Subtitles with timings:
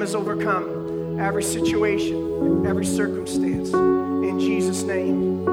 [0.00, 3.70] Lamb has overcome every situation, every circumstance.
[3.70, 5.46] In Jesus' name.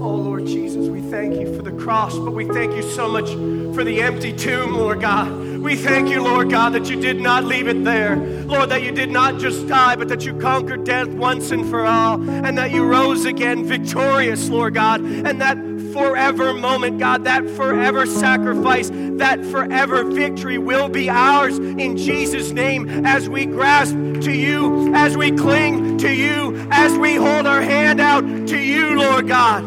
[0.00, 3.30] Oh, Lord Jesus, we thank you for the cross, but we thank you so much
[3.74, 5.32] for the empty tomb, Lord God.
[5.58, 8.14] We thank you, Lord God, that you did not leave it there.
[8.14, 11.84] Lord, that you did not just die, but that you conquered death once and for
[11.84, 15.56] all, and that you rose again victorious, Lord God, and that
[15.92, 23.04] forever moment, God, that forever sacrifice, that forever victory will be ours in Jesus' name
[23.06, 28.00] as we grasp to you, as we cling to you, as we hold our hand
[28.00, 29.64] out to you, Lord God.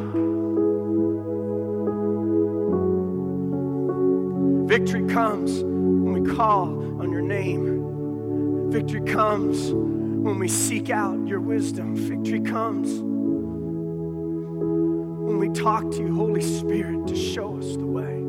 [4.67, 6.70] Victory comes when we call
[7.02, 8.72] on your name.
[8.72, 11.95] Victory comes when we seek out your wisdom.
[11.95, 13.12] Victory comes
[15.53, 18.20] talk to you, Holy Spirit, to show us the way.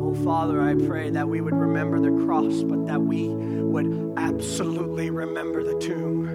[0.00, 5.10] Oh, Father, I pray that we would remember the cross, but that we would absolutely
[5.10, 6.28] remember the tomb.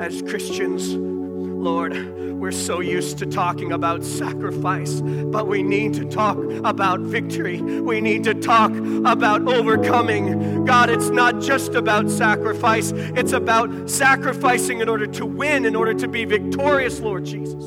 [0.00, 0.94] As Christians,
[1.42, 1.94] Lord,
[2.42, 7.62] we're so used to talking about sacrifice, but we need to talk about victory.
[7.62, 10.64] We need to talk about overcoming.
[10.64, 15.94] God, it's not just about sacrifice, it's about sacrificing in order to win, in order
[15.94, 17.62] to be victorious, Lord Jesus.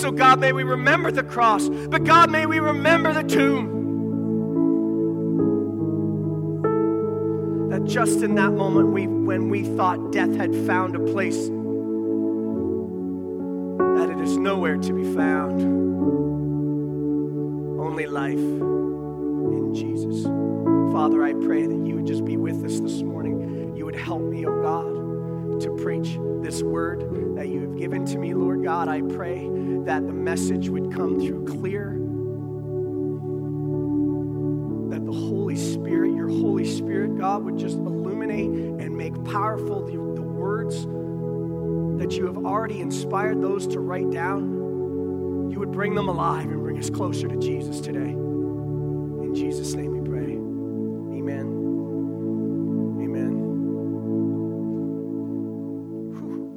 [0.00, 3.80] So, God, may we remember the cross, but God, may we remember the tomb.
[7.68, 11.50] That just in that moment, we, when we thought death had found a place
[14.42, 15.62] nowhere to be found.
[17.80, 20.24] Only life in Jesus.
[20.92, 23.76] Father, I pray that you would just be with us this morning.
[23.76, 28.18] You would help me, oh God, to preach this word that you have given to
[28.18, 28.88] me, Lord God.
[28.88, 29.48] I pray
[29.84, 31.92] that the message would come through clear.
[34.90, 39.92] That the Holy Spirit, your Holy Spirit, God, would just illuminate and make powerful the,
[39.92, 40.84] the words
[42.02, 46.60] that you have already inspired those to write down, you would bring them alive and
[46.60, 48.10] bring us closer to Jesus today.
[48.10, 50.32] In Jesus' name we pray.
[51.16, 51.46] Amen.
[53.00, 53.30] Amen.
[56.10, 56.48] Whew.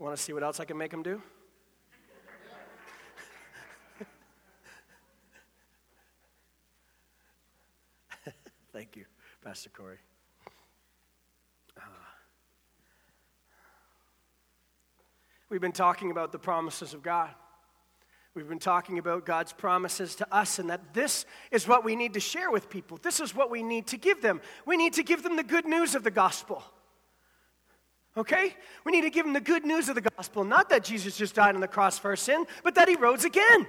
[0.00, 1.22] Want to see what else I can make them do?
[8.78, 9.06] Thank you,
[9.44, 9.98] Pastor Corey.
[11.76, 11.80] Uh,
[15.50, 17.30] we've been talking about the promises of God.
[18.34, 22.14] We've been talking about God's promises to us, and that this is what we need
[22.14, 23.00] to share with people.
[23.02, 24.40] This is what we need to give them.
[24.64, 26.62] We need to give them the good news of the gospel.
[28.16, 28.54] Okay?
[28.84, 30.44] We need to give them the good news of the gospel.
[30.44, 33.24] Not that Jesus just died on the cross for our sin, but that he rose
[33.24, 33.66] again.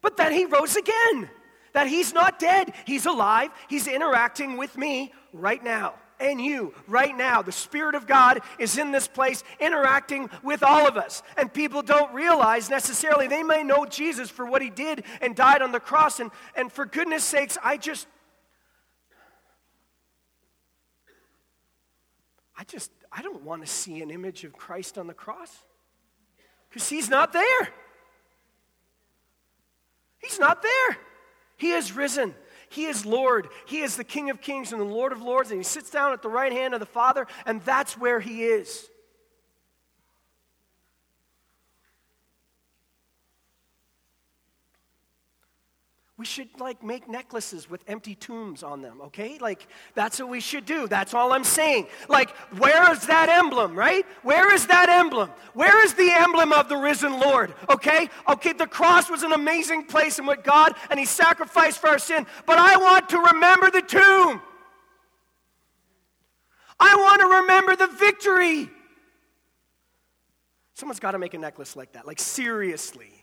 [0.00, 1.28] But that he rose again
[1.76, 5.94] that He's not dead, He's alive, He's interacting with me right now.
[6.18, 10.88] And you, right now, the Spirit of God is in this place interacting with all
[10.88, 11.22] of us.
[11.36, 15.60] And people don't realize necessarily, they may know Jesus for what he did and died
[15.60, 16.18] on the cross.
[16.18, 18.06] And, and for goodness sakes, I just,
[22.56, 25.54] I just, I don't want to see an image of Christ on the cross
[26.70, 27.68] because he's not there.
[30.22, 30.96] He's not there.
[31.56, 32.34] He is risen.
[32.68, 33.48] He is Lord.
[33.66, 36.12] He is the King of kings and the Lord of lords, and He sits down
[36.12, 38.88] at the right hand of the Father, and that's where He is.
[46.18, 49.36] We should like make necklaces with empty tombs on them, okay?
[49.38, 50.88] Like that's what we should do.
[50.88, 51.88] That's all I'm saying.
[52.08, 54.06] Like where is that emblem, right?
[54.22, 55.30] Where is that emblem?
[55.52, 57.54] Where is the emblem of the risen Lord?
[57.68, 58.08] Okay?
[58.30, 61.98] Okay, the cross was an amazing place in what God and he sacrificed for our
[61.98, 64.40] sin, but I want to remember the tomb.
[66.80, 68.70] I want to remember the victory.
[70.72, 72.06] Someone's got to make a necklace like that.
[72.06, 73.15] Like seriously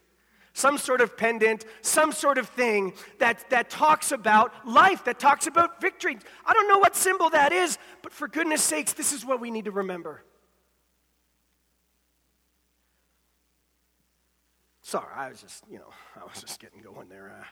[0.54, 5.48] some sort of pendant, some sort of thing that, that talks about life, that talks
[5.48, 6.18] about victory.
[6.46, 9.50] I don't know what symbol that is, but for goodness sakes, this is what we
[9.52, 10.24] need to remember.
[14.84, 17.34] Sorry, I was just, you know, I was just getting going there.
[17.40, 17.44] Uh,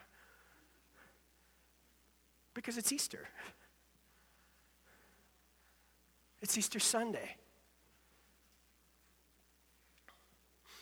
[2.53, 3.27] because it's Easter.
[6.42, 7.38] It's Easter Sunday.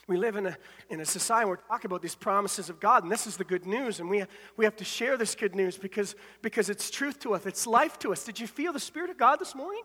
[0.10, 0.58] We live in a,
[0.90, 3.44] in a society where we're talking about these promises of God, and this is the
[3.44, 4.24] good news, and we,
[4.58, 8.00] we have to share this good news because, because it's truth to us, it's life
[8.00, 8.24] to us.
[8.24, 9.84] Did you feel the Spirit of God this morning?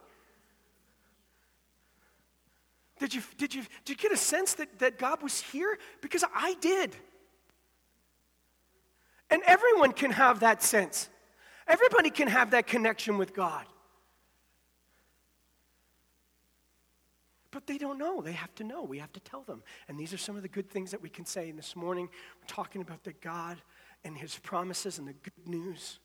[2.98, 5.76] Did you, did you, did you get a sense that, that God was here?
[6.00, 6.96] Because I did.
[9.28, 11.10] And everyone can have that sense.
[11.68, 13.66] Everybody can have that connection with God.
[17.54, 18.20] But they don't know.
[18.20, 18.82] They have to know.
[18.82, 19.62] We have to tell them.
[19.86, 21.48] And these are some of the good things that we can say.
[21.48, 22.08] And this morning,
[22.40, 23.58] we're talking about the God
[24.04, 26.00] and His promises and the good news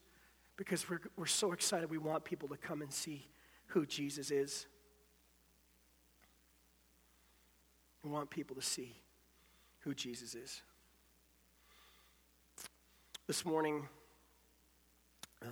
[0.58, 1.90] because we're, we're so excited.
[1.90, 3.28] We want people to come and see
[3.66, 4.68] who Jesus is.
[8.04, 8.96] We want people to see
[9.80, 10.62] who Jesus is.
[13.26, 13.90] This morning,
[15.42, 15.48] uh,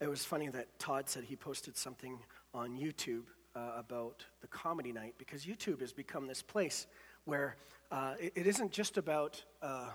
[0.00, 2.20] it was funny that Todd said he posted something
[2.54, 6.86] on YouTube uh, about the comedy night because YouTube has become this place
[7.24, 7.56] where
[7.90, 9.90] uh, it, it isn't just about uh,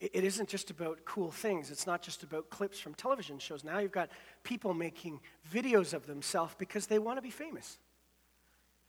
[0.00, 1.70] it, it isn't just about cool things.
[1.70, 3.64] It's not just about clips from television shows.
[3.64, 4.10] Now you've got
[4.42, 5.20] people making
[5.52, 7.78] videos of themselves because they want to be famous,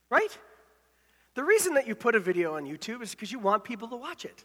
[0.09, 0.37] right?
[1.33, 3.95] The reason that you put a video on YouTube is because you want people to
[3.95, 4.43] watch it,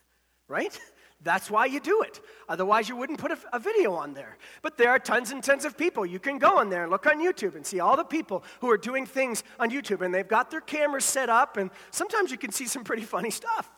[0.48, 0.78] right?
[1.22, 2.20] That's why you do it.
[2.48, 4.38] Otherwise, you wouldn't put a, a, video on there.
[4.62, 6.06] But there are tons and tons of people.
[6.06, 8.70] You can go on there and look on YouTube and see all the people who
[8.70, 12.38] are doing things on YouTube, and they've got their cameras set up, and sometimes you
[12.38, 13.68] can see some pretty funny stuff.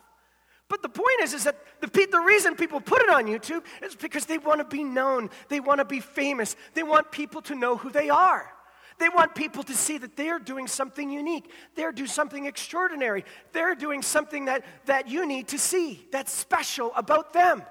[0.69, 3.95] But the point is, is that the, the reason people put it on YouTube is
[3.95, 7.55] because they want to be known, they want to be famous, they want people to
[7.55, 8.49] know who they are.
[8.97, 11.49] They want people to see that they're doing something unique.
[11.75, 13.25] They're doing something extraordinary.
[13.51, 17.63] They're doing something that, that you need to see, that's special about them.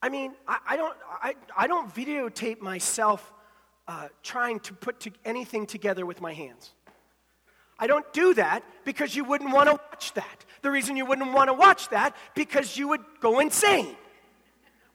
[0.00, 3.32] I mean, I, I don't, I, I don't videotape myself
[3.88, 6.72] uh, trying to put to anything together with my hands.
[7.78, 10.44] I don't do that because you wouldn't want to watch that.
[10.62, 13.96] The reason you wouldn't want to watch that because you would go insane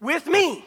[0.04, 0.64] with me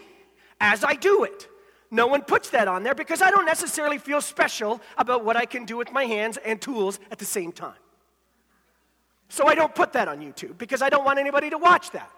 [0.61, 1.49] as I do it.
[1.91, 5.45] No one puts that on there because I don't necessarily feel special about what I
[5.45, 7.75] can do with my hands and tools at the same time.
[9.29, 12.11] So I don't put that on YouTube because I don't want anybody to watch that.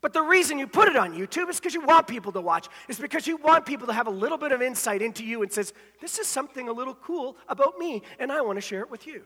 [0.00, 2.68] But the reason you put it on YouTube is because you want people to watch.
[2.88, 5.50] It's because you want people to have a little bit of insight into you and
[5.50, 8.90] says, this is something a little cool about me and I want to share it
[8.90, 9.22] with you.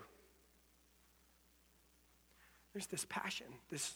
[2.73, 3.95] There's this passion, this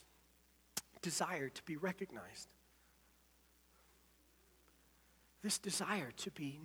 [1.00, 2.48] desire to be recognized
[5.44, 6.58] this desire to be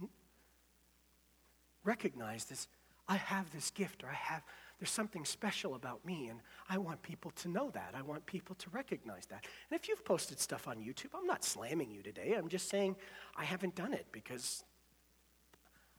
[1.83, 2.67] recognized as
[3.07, 4.43] I have this gift or I have
[4.79, 6.39] there's something special about me and
[6.69, 7.93] I want people to know that.
[7.97, 9.45] I want people to recognize that.
[9.69, 12.35] And if you've posted stuff on YouTube, I'm not slamming you today.
[12.37, 12.95] I'm just saying
[13.35, 14.63] I haven't done it because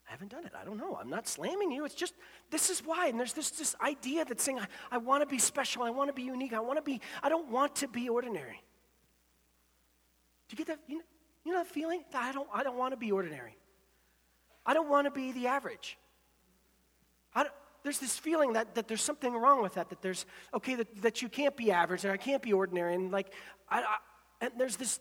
[0.09, 0.53] I haven't done it.
[0.59, 0.97] I don't know.
[0.99, 1.85] I'm not slamming you.
[1.85, 2.15] It's just
[2.51, 3.09] this is why.
[3.09, 5.83] And there's this this idea that's saying I, I want to be special.
[5.83, 6.55] I want to be unique.
[6.55, 8.63] I want to be I don't want to be ordinary.
[10.49, 10.79] Do you get that?
[10.89, 11.05] You know,
[11.51, 12.05] you know that feeling?
[12.15, 13.57] I don't, I don't want to be ordinary.
[14.65, 15.99] I don't want to be the average.
[17.83, 21.23] there's this feeling that, that there's something wrong with that, that there's, okay, that, that
[21.23, 22.95] you can't be average and I can't be ordinary.
[22.95, 23.33] And like,
[23.71, 23.97] I, I,
[24.43, 25.01] and there's this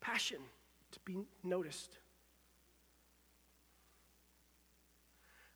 [0.00, 0.38] passion
[0.92, 1.98] to be noticed.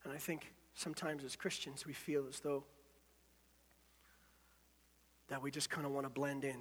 [0.04, 2.64] And I think sometimes as Christians, we feel as though
[5.28, 6.58] that we just kind of want to blend in.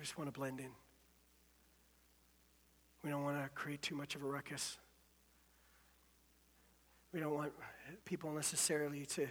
[0.00, 0.70] We just want to blend in.
[3.04, 4.78] We don't want to create too much of a ruckus.
[7.12, 7.52] We don't want
[8.06, 9.26] people necessarily to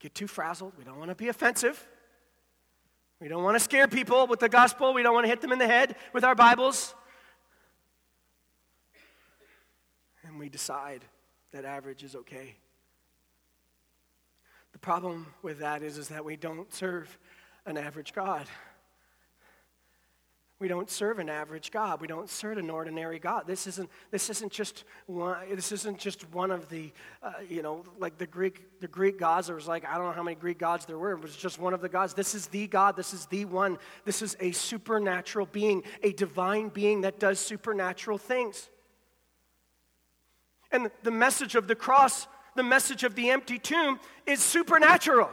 [0.00, 0.72] get too frazzled.
[0.76, 1.86] We don't want to be offensive.
[3.20, 4.92] We don't want to scare people with the gospel.
[4.92, 6.92] We don't want to hit them in the head with our Bibles.
[10.24, 11.04] And we decide
[11.52, 12.56] that average is okay.
[14.72, 17.16] The problem with that is, is that we don't serve
[17.66, 18.48] an average God.
[20.60, 22.02] We don't serve an average God.
[22.02, 23.44] We don't serve an ordinary God.
[23.46, 27.82] This isn't, this isn't, just, one, this isn't just one of the, uh, you know,
[27.98, 29.46] like the Greek, the Greek gods.
[29.46, 31.12] There was like, I don't know how many Greek gods there were.
[31.12, 32.12] It was just one of the gods.
[32.12, 32.94] This is the God.
[32.94, 33.78] This is the one.
[34.04, 38.68] This is a supernatural being, a divine being that does supernatural things.
[40.70, 45.30] And the message of the cross, the message of the empty tomb is supernatural.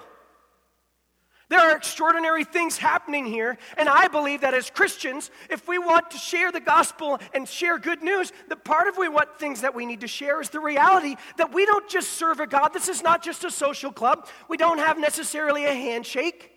[1.50, 6.12] There are extraordinary things happening here, and I believe that as Christians, if we want
[6.12, 9.74] to share the gospel and share good news, the part of we what things that
[9.74, 12.74] we need to share is the reality that we don't just serve a God.
[12.74, 14.28] This is not just a social club.
[14.50, 16.52] We don't have necessarily a handshake.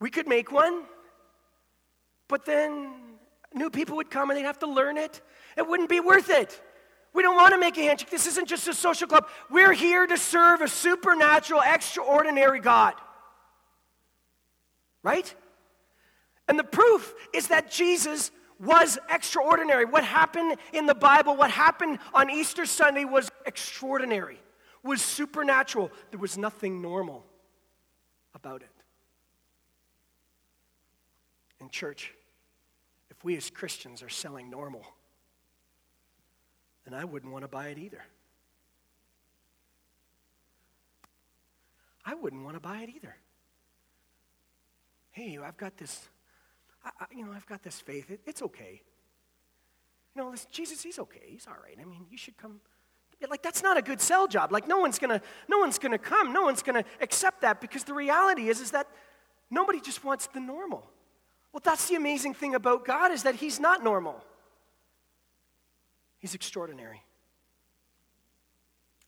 [0.00, 0.82] We could make one,
[2.28, 2.92] But then
[3.54, 5.20] new people would come and they'd have to learn it.
[5.56, 6.60] It wouldn't be worth it.
[7.14, 8.10] We don't want to make a handshake.
[8.10, 9.26] This isn't just a social club.
[9.50, 12.94] We're here to serve a supernatural, extraordinary God.
[15.02, 15.34] Right?
[16.48, 19.84] And the proof is that Jesus was extraordinary.
[19.84, 24.40] What happened in the Bible, what happened on Easter Sunday was extraordinary,
[24.82, 25.90] was supernatural.
[26.10, 27.24] There was nothing normal
[28.34, 28.70] about it.
[31.60, 32.12] In church,
[33.10, 34.84] if we as Christians are selling normal,
[36.88, 38.02] then I wouldn't want to buy it either.
[42.04, 43.14] I wouldn't want to buy it either.
[45.10, 46.08] Hey, I've got this,
[46.82, 48.10] I, I, you know, I've got this faith.
[48.10, 48.80] It, it's okay.
[50.14, 51.24] You know, listen, Jesus, he's okay.
[51.26, 51.76] He's all right.
[51.78, 52.60] I mean, you should come.
[53.28, 54.52] Like that's not a good sell job.
[54.52, 56.32] Like no one's gonna, no one's gonna come.
[56.32, 58.86] No one's gonna accept that because the reality is, is that
[59.50, 60.88] nobody just wants the normal.
[61.52, 64.24] Well, that's the amazing thing about God is that He's not normal.
[66.18, 67.02] He's extraordinary.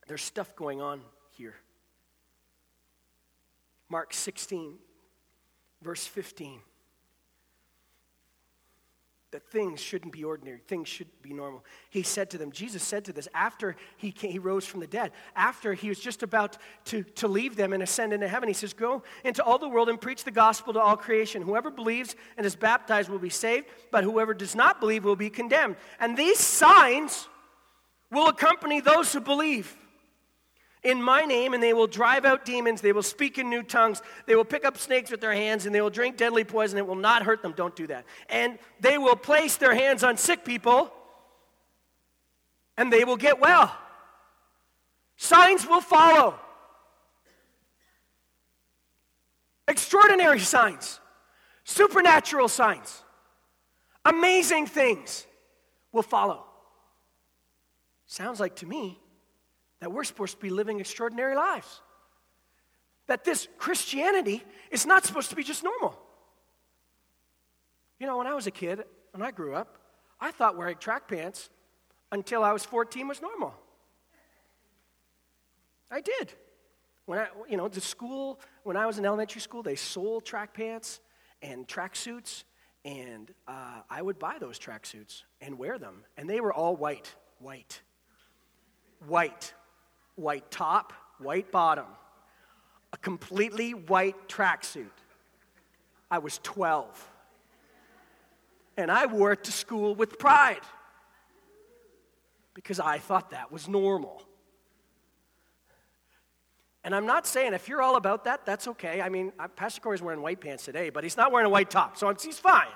[0.06, 1.00] There's stuff going on
[1.30, 1.54] here.
[3.88, 4.74] Mark 16,
[5.82, 6.60] verse 15
[9.32, 11.64] that things shouldn't be ordinary, things should be normal.
[11.88, 14.86] He said to them, Jesus said to this after he, came, he rose from the
[14.86, 18.48] dead, after he was just about to, to leave them and ascend into heaven.
[18.48, 21.42] He says, Go into all the world and preach the gospel to all creation.
[21.42, 25.30] Whoever believes and is baptized will be saved, but whoever does not believe will be
[25.30, 25.76] condemned.
[26.00, 27.28] And these signs
[28.10, 29.76] will accompany those who believe
[30.82, 32.80] in my name, and they will drive out demons.
[32.80, 34.00] They will speak in new tongues.
[34.26, 36.78] They will pick up snakes with their hands, and they will drink deadly poison.
[36.78, 37.52] It will not hurt them.
[37.52, 38.04] Don't do that.
[38.28, 40.90] And they will place their hands on sick people,
[42.76, 43.76] and they will get well.
[45.16, 46.34] Signs will follow.
[49.68, 50.98] Extraordinary signs,
[51.62, 53.02] supernatural signs,
[54.04, 55.26] amazing things
[55.92, 56.44] will follow.
[58.06, 58.98] Sounds like to me
[59.80, 61.80] that we're supposed to be living extraordinary lives.
[63.06, 65.98] That this Christianity is not supposed to be just normal.
[67.98, 69.78] You know, when I was a kid, when I grew up,
[70.20, 71.50] I thought wearing track pants
[72.12, 73.54] until I was 14 was normal.
[75.90, 76.32] I did.
[77.06, 80.54] When I, you know, the school, when I was in elementary school, they sold track
[80.54, 81.00] pants
[81.42, 82.44] and track suits,
[82.84, 86.04] and uh, I would buy those track suits and wear them.
[86.16, 87.80] And they were all white, white,
[89.06, 89.52] white
[90.20, 91.86] white top, white bottom,
[92.92, 94.86] a completely white tracksuit.
[96.10, 97.10] I was 12.
[98.76, 100.60] And I wore it to school with pride
[102.54, 104.22] because I thought that was normal.
[106.82, 109.02] And I'm not saying if you're all about that, that's okay.
[109.02, 111.98] I mean, Pastor Corey's wearing white pants today, but he's not wearing a white top,
[111.98, 112.66] so he's fine.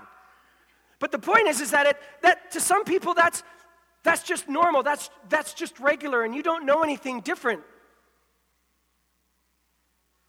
[0.99, 3.43] But the point is, is that it, that to some people that's
[4.05, 4.83] that's just normal.
[4.83, 7.63] That's, that's just regular, and you don't know anything different.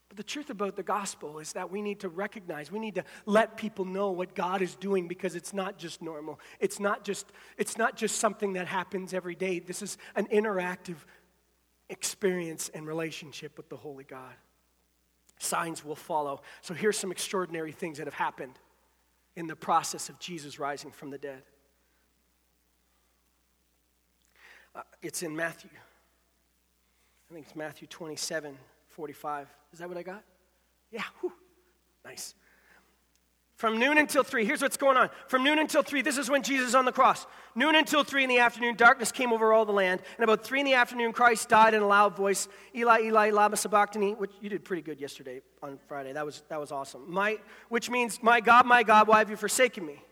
[0.08, 3.04] But the truth about the gospel is that we need to recognize, we need to
[3.26, 6.40] let people know what God is doing because it's not just normal.
[6.62, 9.60] It's not just, it's not just something that happens every day.
[9.60, 10.96] This is an interactive
[11.90, 14.34] experience and relationship with the Holy God.
[15.38, 16.42] Signs will follow.
[16.62, 18.58] So here's some extraordinary things that have happened
[19.36, 21.44] in the process of Jesus rising from the dead.
[24.76, 25.70] Uh, it's in Matthew.
[27.30, 28.58] I think it's Matthew 27,
[28.90, 29.48] 45.
[29.74, 30.24] Is that what I got?
[30.92, 31.32] Yeah, whew.
[32.04, 32.36] nice.
[33.56, 35.10] From noon until three, here's what's going on.
[35.28, 37.26] From noon until three, this is when Jesus is on the cross.
[37.56, 40.02] Noon until three in the afternoon, darkness came over all the land.
[40.18, 43.56] And about three in the afternoon, Christ died in a loud voice, Eli, Eli, lama
[43.56, 46.12] sabachthani, which you did pretty good yesterday on Friday.
[46.12, 47.06] That was, that was awesome.
[47.08, 47.38] My,
[47.70, 50.04] which means, My God, my God, why have you forsaken me?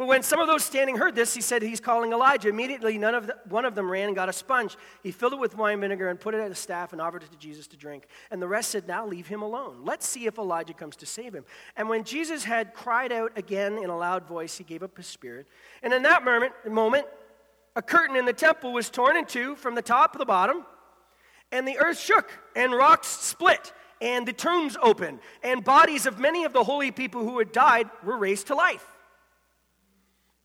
[0.00, 2.48] But when some of those standing heard this, he said, He's calling Elijah.
[2.48, 4.78] Immediately, none of the, one of them ran and got a sponge.
[5.02, 7.30] He filled it with wine vinegar and put it at a staff and offered it
[7.32, 8.06] to Jesus to drink.
[8.30, 9.82] And the rest said, Now leave him alone.
[9.84, 11.44] Let's see if Elijah comes to save him.
[11.76, 15.06] And when Jesus had cried out again in a loud voice, he gave up his
[15.06, 15.46] spirit.
[15.82, 17.04] And in that moment, moment
[17.76, 20.64] a curtain in the temple was torn in two from the top to the bottom,
[21.52, 26.44] and the earth shook, and rocks split, and the tombs opened, and bodies of many
[26.44, 28.86] of the holy people who had died were raised to life.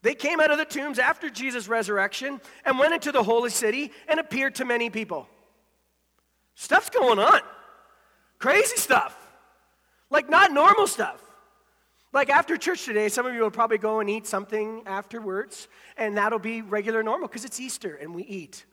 [0.05, 3.91] They came out of the tombs after Jesus' resurrection and went into the holy city
[4.07, 5.27] and appeared to many people.
[6.53, 7.41] Stuff's going on.
[8.37, 9.17] Crazy stuff.
[10.11, 11.19] Like, not normal stuff.
[12.13, 16.15] Like, after church today, some of you will probably go and eat something afterwards, and
[16.15, 18.63] that'll be regular normal because it's Easter and we eat.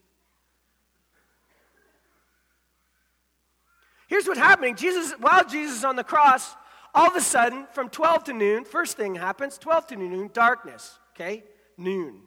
[4.06, 6.54] Here's what's happening Jesus, while Jesus is on the cross,
[6.94, 10.98] all of a sudden, from 12 to noon, first thing happens 12 to noon, darkness,
[11.22, 11.44] okay?
[11.76, 12.20] Noon,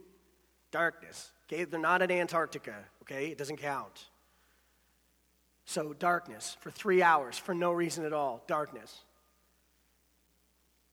[0.71, 1.63] darkness, okay?
[1.65, 3.27] They're not in Antarctica, okay?
[3.27, 4.05] It doesn't count.
[5.65, 9.03] So, darkness for three hours for no reason at all, darkness.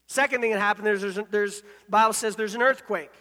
[0.07, 3.13] Second thing that happened, there's, there's, there's Bible says there's an earthquake.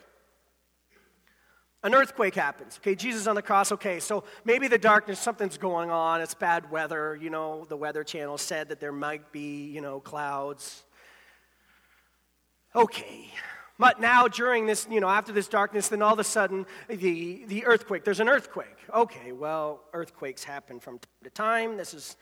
[1.84, 2.78] An earthquake happens.
[2.78, 3.72] Okay, Jesus on the cross.
[3.72, 6.22] Okay, so maybe the darkness, something's going on.
[6.22, 7.18] It's bad weather.
[7.20, 10.84] You know, the Weather Channel said that there might be, you know, clouds.
[12.76, 13.32] Okay.
[13.82, 17.46] But now, during this, you know, after this darkness, then all of a sudden, the,
[17.48, 18.78] the earthquake, there's an earthquake.
[18.94, 21.78] Okay, well, earthquakes happen from time to time.
[21.78, 22.16] This is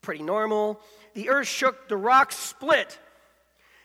[0.00, 0.80] pretty normal.
[1.14, 2.98] The earth shook, the rocks split,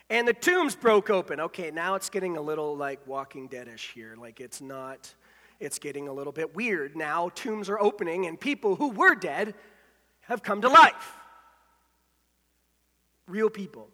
[0.10, 1.40] and the tombs broke open.
[1.40, 4.16] Okay, now it's getting a little like Walking Deadish here.
[4.20, 5.14] Like it's not,
[5.60, 6.96] it's getting a little bit weird.
[6.96, 9.54] Now tombs are opening, and people who were dead
[10.22, 11.14] have come to life.
[13.28, 13.90] Real people.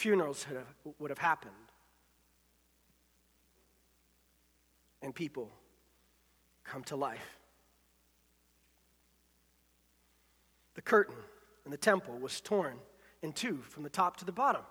[0.00, 0.46] Funerals
[0.98, 1.52] would have happened.
[5.02, 5.50] And people
[6.64, 7.38] come to life.
[10.72, 11.16] The curtain
[11.66, 12.78] in the temple was torn
[13.20, 14.62] in two from the top to the bottom.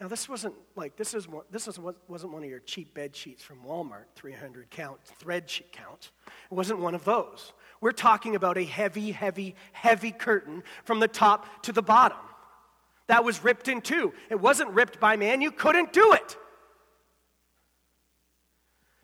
[0.00, 1.66] Now, this wasn't like, this, is, this
[2.06, 6.12] wasn't one of your cheap bed sheets from Walmart, 300 count, thread sheet count.
[6.52, 7.52] It wasn't one of those.
[7.80, 12.18] We're talking about a heavy, heavy, heavy curtain from the top to the bottom
[13.06, 14.12] that was ripped in two.
[14.30, 16.36] It wasn't ripped by man, you couldn't do it.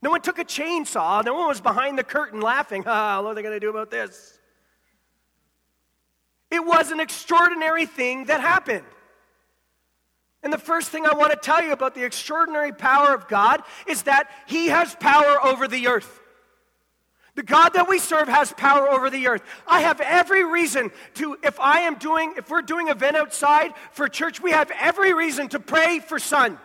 [0.03, 3.35] No one took a chainsaw, no one was behind the curtain laughing, ah, what are
[3.35, 4.39] they going to do about this?
[6.51, 8.85] It was an extraordinary thing that happened.
[10.43, 13.63] And the first thing I want to tell you about the extraordinary power of God
[13.87, 16.20] is that He has power over the earth.
[17.37, 19.43] The God that we serve has power over the earth.
[19.67, 24.09] I have every reason to, if I am doing, if we're doing event outside for
[24.09, 26.59] church, we have every reason to pray for sun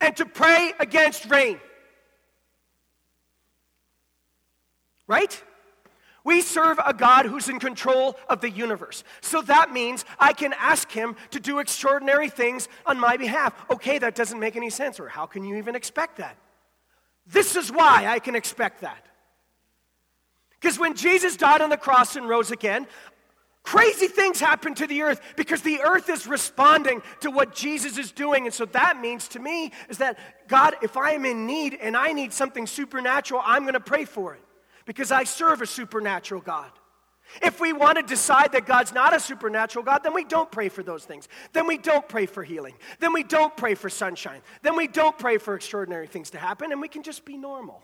[0.00, 1.60] and to pray against rain.
[5.06, 5.42] Right?
[6.24, 9.04] We serve a God who's in control of the universe.
[9.20, 13.54] So that means I can ask him to do extraordinary things on my behalf.
[13.70, 15.00] Okay, that doesn't make any sense.
[15.00, 16.36] Or how can you even expect that?
[17.26, 19.04] This is why I can expect that.
[20.62, 22.86] Because when Jesus died on the cross and rose again,
[23.64, 28.12] crazy things happen to the earth because the earth is responding to what Jesus is
[28.12, 28.46] doing.
[28.46, 31.96] And so that means to me is that God, if I am in need and
[31.96, 34.42] I need something supernatural, I'm going to pray for it
[34.86, 36.70] because I serve a supernatural God.
[37.42, 40.68] If we want to decide that God's not a supernatural God, then we don't pray
[40.68, 41.28] for those things.
[41.52, 42.74] Then we don't pray for healing.
[43.00, 44.42] Then we don't pray for sunshine.
[44.62, 47.82] Then we don't pray for extraordinary things to happen, and we can just be normal.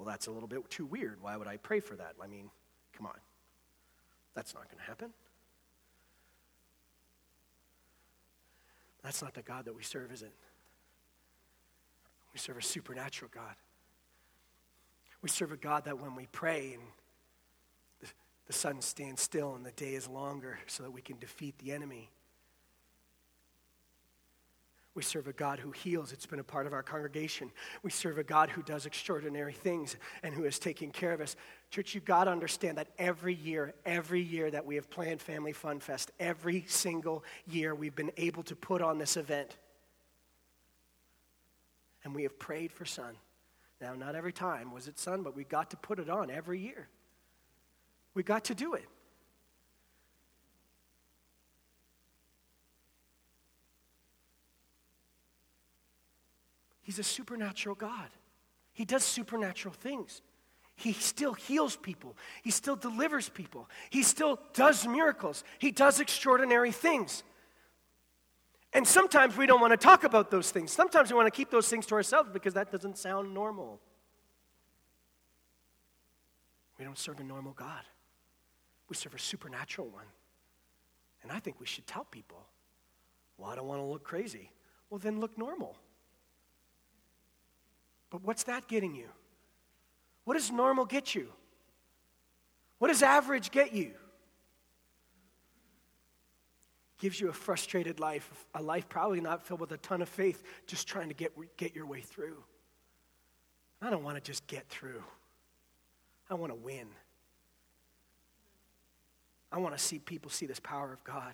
[0.00, 1.18] Well, that's a little bit too weird.
[1.20, 2.14] Why would I pray for that?
[2.22, 2.48] I mean,
[2.96, 3.18] come on.
[4.34, 5.10] That's not going to happen.
[9.04, 10.32] That's not the God that we serve, is it?
[12.32, 13.54] We serve a supernatural God.
[15.20, 16.82] We serve a God that when we pray and
[18.00, 18.06] the,
[18.46, 21.72] the sun stands still and the day is longer so that we can defeat the
[21.72, 22.08] enemy.
[24.94, 26.12] We serve a God who heals.
[26.12, 27.52] It's been a part of our congregation.
[27.82, 31.36] We serve a God who does extraordinary things and who is taking care of us.
[31.70, 35.52] Church, you've got to understand that every year, every year that we have planned Family
[35.52, 39.56] Fun Fest, every single year we've been able to put on this event
[42.02, 43.14] and we have prayed for sun.
[43.80, 46.58] Now, not every time was it sun, but we got to put it on every
[46.58, 46.88] year.
[48.14, 48.84] We got to do it.
[56.90, 58.08] He's a supernatural God.
[58.72, 60.22] He does supernatural things.
[60.74, 62.16] He still heals people.
[62.42, 63.70] He still delivers people.
[63.90, 65.44] He still does miracles.
[65.60, 67.22] He does extraordinary things.
[68.72, 70.72] And sometimes we don't want to talk about those things.
[70.72, 73.78] Sometimes we want to keep those things to ourselves because that doesn't sound normal.
[76.76, 77.84] We don't serve a normal God,
[78.88, 80.06] we serve a supernatural one.
[81.22, 82.48] And I think we should tell people,
[83.38, 84.50] well, I don't want to look crazy.
[84.88, 85.76] Well, then look normal.
[88.10, 89.08] But what's that getting you?
[90.24, 91.28] What does normal get you?
[92.78, 93.92] What does average get you?
[97.00, 100.44] gives you a frustrated life, a life probably not filled with a ton of faith,
[100.66, 102.36] just trying to get, get your way through.
[103.82, 105.02] I don't want to just get through,
[106.28, 106.86] I want to win.
[109.52, 111.32] I want to see people see this power of God.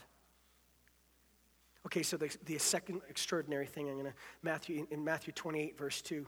[1.85, 6.01] Okay, so the, the second extraordinary thing I'm going to Matthew in Matthew 28 verse
[6.01, 6.27] 2.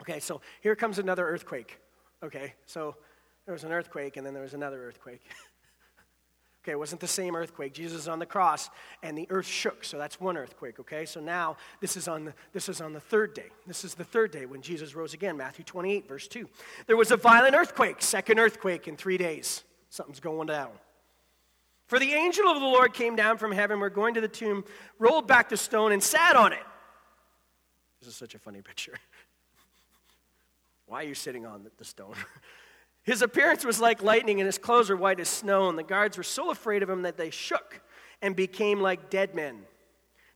[0.00, 1.78] Okay, so here comes another earthquake.
[2.22, 2.96] Okay, so
[3.46, 5.22] There was an earthquake, and then there was another earthquake.
[6.62, 7.72] okay, it wasn't the same earthquake.
[7.72, 8.68] Jesus is on the cross,
[9.02, 9.84] and the earth shook.
[9.84, 11.06] So that's one earthquake, okay?
[11.06, 13.48] So now this is on the, this is on the third day.
[13.66, 16.46] This is the third day when Jesus rose again, Matthew 28, verse 2.
[16.86, 19.64] There was a violent earthquake, second earthquake in three days.
[19.88, 20.72] Something's going down.
[21.86, 24.62] For the angel of the Lord came down from heaven, we're going to the tomb,
[24.98, 26.58] rolled back the stone, and sat on it.
[28.00, 28.92] This is such a funny picture.
[30.88, 32.14] Why are you sitting on the stone?
[33.04, 36.18] His appearance was like lightning, and his clothes were white as snow, and the guards
[36.18, 37.80] were so afraid of him that they shook
[38.20, 39.62] and became like dead men.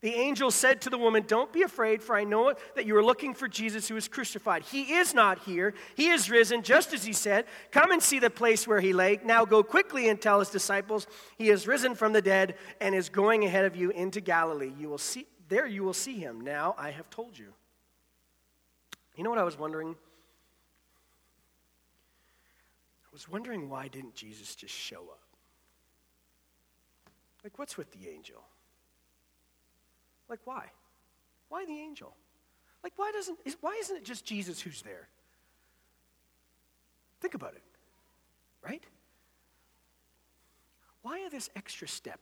[0.01, 3.05] The angel said to the woman, Don't be afraid, for I know that you are
[3.05, 4.63] looking for Jesus who was crucified.
[4.63, 5.75] He is not here.
[5.95, 7.45] He is risen, just as he said.
[7.71, 9.21] Come and see the place where he lay.
[9.23, 13.11] Now go quickly and tell his disciples, He is risen from the dead and is
[13.11, 14.73] going ahead of you into Galilee.
[14.79, 16.41] You will see, there you will see him.
[16.41, 17.53] Now I have told you.
[19.15, 19.95] You know what I was wondering?
[23.02, 25.21] I was wondering why didn't Jesus just show up?
[27.45, 28.43] Like, what's with the angel?
[30.29, 30.67] Like, why?
[31.49, 32.15] Why the angel?
[32.83, 35.09] Like, why, doesn't, is, why isn't it just Jesus who's there?
[37.21, 37.63] Think about it,
[38.65, 38.83] right?
[41.03, 42.21] Why this extra step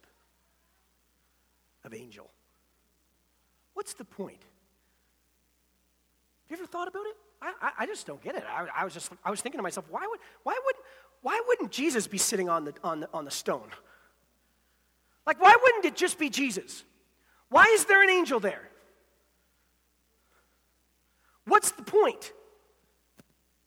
[1.85, 2.31] of angel?
[3.74, 4.42] What's the point?
[6.48, 7.16] Have you ever thought about it?
[7.42, 8.44] I, I, I just don't get it.
[8.48, 10.74] I, I, was just I was thinking to myself, why would why would
[11.22, 13.70] why wouldn't Jesus be sitting on the on the on the stone?
[15.26, 16.85] Like, why wouldn't it just be Jesus?
[17.48, 18.68] Why is there an angel there?
[21.46, 22.33] What's the point?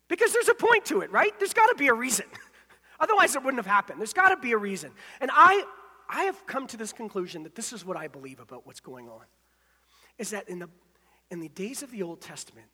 [0.07, 1.37] Because there's a point to it, right?
[1.39, 2.25] There's got to be a reason.
[2.99, 3.99] Otherwise, it wouldn't have happened.
[3.99, 4.91] There's got to be a reason.
[5.19, 5.65] And I,
[6.09, 9.09] I have come to this conclusion that this is what I believe about what's going
[9.09, 9.23] on.
[10.17, 10.69] Is that in the,
[11.31, 12.67] in the days of the Old Testament,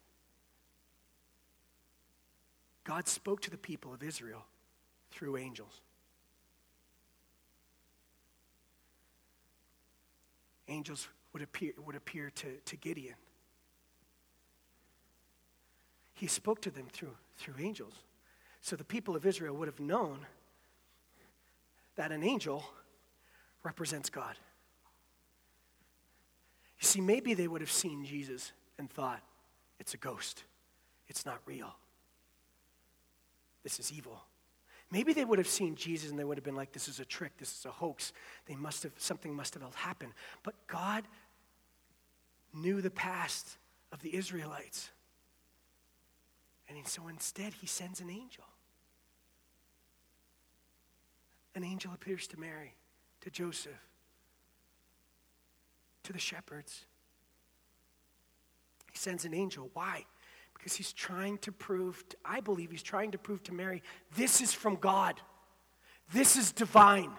[2.89, 4.43] God spoke to the people of Israel
[5.11, 5.81] through angels.
[10.67, 13.13] angels would appear, would appear to, to Gideon.
[16.15, 17.93] He spoke to them through, through angels.
[18.61, 20.25] So the people of Israel would have known
[21.95, 22.63] that an angel
[23.63, 24.35] represents God.
[26.79, 29.21] You see, maybe they would have seen Jesus and thought,
[29.79, 30.43] it's a ghost,
[31.07, 31.75] it's not real.
[33.69, 34.19] This is evil.
[34.89, 37.05] Maybe they would have seen Jesus and they would have been like, this is a
[37.05, 38.13] trick, this is a hoax.
[38.47, 40.13] They must have, something must have happened.
[40.41, 41.03] But God
[42.51, 43.59] knew the past
[43.91, 44.89] of the Israelites.
[46.67, 48.45] And so instead, he sends an angel.
[51.53, 52.73] An angel appears to Mary,
[53.21, 53.71] to Joseph,
[56.01, 56.85] to the shepherds.
[58.91, 59.69] He sends an angel.
[59.73, 60.05] Why?
[60.59, 63.81] Because he's trying to prove, I believe he's trying to prove to Mary,
[64.15, 65.19] this is from God.
[66.13, 67.11] This is divine.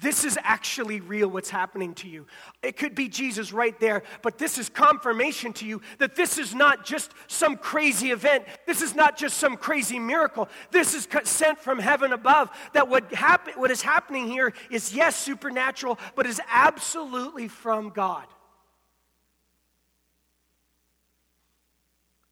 [0.00, 2.26] This is actually real what's happening to you.
[2.62, 6.54] It could be Jesus right there, but this is confirmation to you that this is
[6.54, 8.44] not just some crazy event.
[8.66, 10.48] This is not just some crazy miracle.
[10.70, 12.50] This is sent from heaven above.
[12.74, 18.26] That what, happen, what is happening here is, yes, supernatural, but is absolutely from God.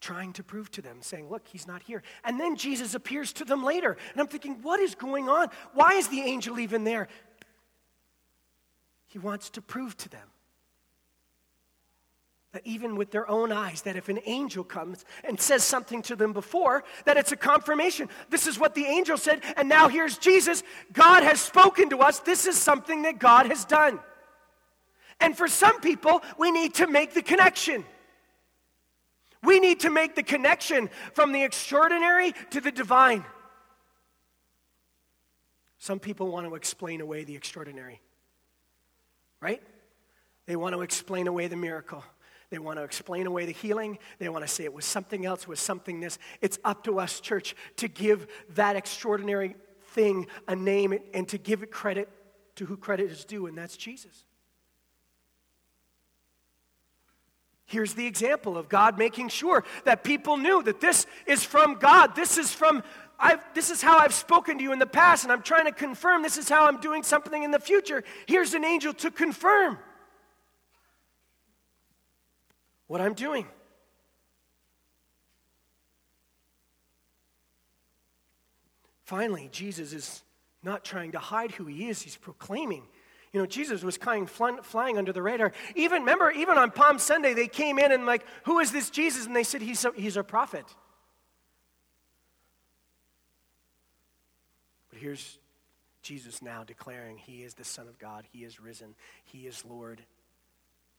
[0.04, 2.02] Trying to prove to them, saying, Look, he's not here.
[2.24, 3.96] And then Jesus appears to them later.
[4.12, 5.48] And I'm thinking, What is going on?
[5.72, 7.08] Why is the angel even there?
[9.06, 10.28] He wants to prove to them
[12.52, 16.14] that even with their own eyes, that if an angel comes and says something to
[16.14, 18.08] them before, that it's a confirmation.
[18.28, 20.62] This is what the angel said, and now here's Jesus.
[20.92, 22.20] God has spoken to us.
[22.20, 23.98] This is something that God has done.
[25.18, 27.84] And for some people, we need to make the connection.
[29.44, 33.24] We need to make the connection from the extraordinary to the divine.
[35.78, 38.00] Some people want to explain away the extraordinary,
[39.40, 39.62] right?
[40.46, 42.02] They want to explain away the miracle.
[42.50, 43.98] They want to explain away the healing.
[44.18, 46.18] They want to say it was something else, was something this.
[46.40, 49.56] It's up to us, church, to give that extraordinary
[49.88, 52.08] thing a name and to give it credit
[52.56, 54.24] to who credit is due, and that's Jesus.
[57.74, 62.14] Here's the example of God making sure that people knew that this is from God.
[62.14, 62.84] This is from
[63.18, 65.72] I've, this is how I've spoken to you in the past, and I'm trying to
[65.72, 68.04] confirm this is how I'm doing something in the future.
[68.26, 69.76] Here's an angel to confirm
[72.86, 73.44] what I'm doing.
[79.02, 80.22] Finally, Jesus is
[80.62, 82.84] not trying to hide who he is, he's proclaiming
[83.34, 85.50] you know, Jesus was kind of flying under the radar.
[85.74, 89.26] Even, remember, even on Palm Sunday, they came in and, like, who is this Jesus?
[89.26, 90.64] And they said, he's a, he's a prophet.
[94.88, 95.40] But here's
[96.00, 98.94] Jesus now declaring he is the Son of God, he is risen,
[99.24, 100.00] he is Lord.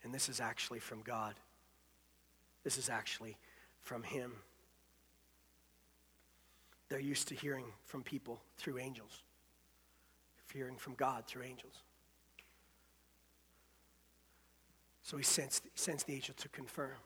[0.04, 1.36] And this is actually from God.
[2.65, 3.38] This is actually
[3.80, 4.34] from him.
[6.89, 9.24] They're used to hearing from people through angels,
[10.54, 11.76] hearing from God through angels.
[15.06, 16.98] So he sends, sends the angel to confirm.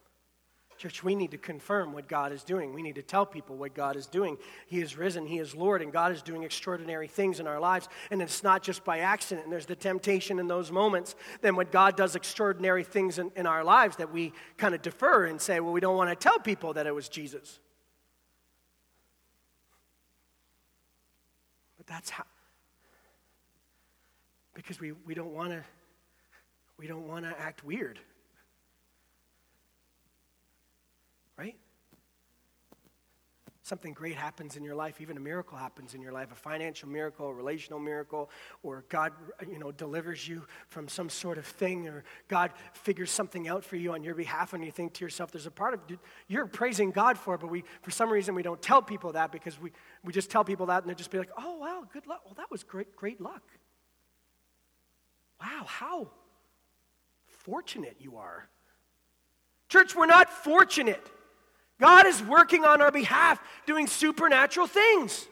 [0.78, 2.74] Church, we need to confirm what God is doing.
[2.74, 4.38] We need to tell people what God is doing.
[4.68, 7.90] He is risen, He is Lord, and God is doing extraordinary things in our lives.
[8.10, 9.44] And it's not just by accident.
[9.44, 11.16] And there's the temptation in those moments.
[11.42, 15.26] Then, when God does extraordinary things in, in our lives, that we kind of defer
[15.26, 17.60] and say, well, we don't want to tell people that it was Jesus.
[21.76, 22.24] But that's how,
[24.54, 25.66] because we, we don't want to
[26.80, 28.00] we don't want to act weird.
[31.38, 31.58] Right?
[33.64, 36.90] Something great happens in your life, even a miracle happens in your life, a financial
[36.90, 38.32] miracle, a relational miracle,
[38.64, 39.12] or God,
[39.48, 43.76] you know, delivers you from some sort of thing, or God figures something out for
[43.76, 45.82] you on your behalf, and you think to yourself, there's a part of
[46.28, 49.32] you're praising God for it, but we, for some reason, we don't tell people that
[49.32, 49.72] because we,
[50.04, 52.22] we just tell people that, and they just be like, oh, wow, good luck.
[52.26, 53.44] Well, that was great, great luck.
[55.40, 56.08] Wow, how?
[57.40, 58.48] Fortunate you are.
[59.70, 61.06] Church, we're not fortunate.
[61.80, 65.28] God is working on our behalf, doing supernatural things.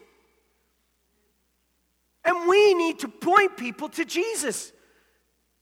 [2.24, 4.72] And we need to point people to Jesus,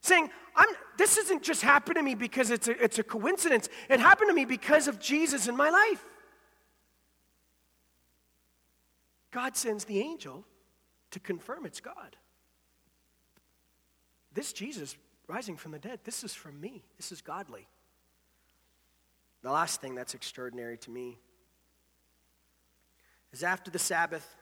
[0.01, 3.69] saying, I'm, This isn't just happened to me because it's a, it's a coincidence.
[3.89, 6.05] It happened to me because of Jesus in my life.
[9.31, 10.45] God sends the angel
[11.11, 12.17] to confirm it's God.
[14.33, 14.97] This Jesus
[15.29, 16.01] rising from the dead.
[16.05, 16.83] This is from me.
[16.97, 17.67] This is godly.
[19.43, 21.19] The last thing that's extraordinary to me
[23.33, 24.37] is after the Sabbath,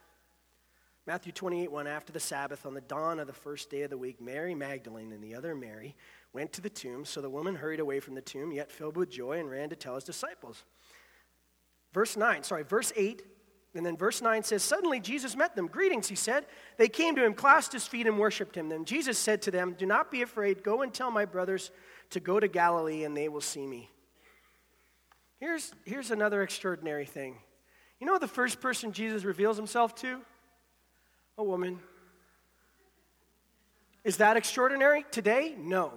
[1.06, 3.98] Matthew 28 1, after the Sabbath, on the dawn of the first day of the
[3.98, 5.94] week, Mary Magdalene and the other Mary
[6.32, 7.04] went to the tomb.
[7.04, 9.76] So the woman hurried away from the tomb, yet filled with joy, and ran to
[9.76, 10.64] tell his disciples.
[11.92, 13.22] Verse 9, sorry, verse 8
[13.74, 15.66] and then verse 9 says, Suddenly Jesus met them.
[15.66, 16.46] Greetings, he said.
[16.76, 18.68] They came to him, clasped his feet, and worshiped him.
[18.68, 20.62] Then Jesus said to them, Do not be afraid.
[20.62, 21.70] Go and tell my brothers
[22.10, 23.90] to go to Galilee, and they will see me.
[25.40, 27.36] Here's, here's another extraordinary thing.
[27.98, 30.20] You know the first person Jesus reveals himself to?
[31.36, 31.80] A woman.
[34.04, 35.54] Is that extraordinary today?
[35.58, 35.92] No.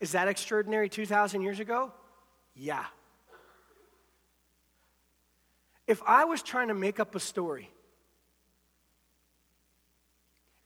[0.00, 1.92] Is that extraordinary 2,000 years ago?
[2.54, 2.84] Yeah.
[5.92, 7.68] If I was trying to make up a story,